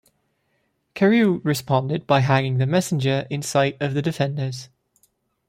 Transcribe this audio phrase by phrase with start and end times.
[0.95, 4.67] Carew responded by hanging the messenger in sight of the defenders.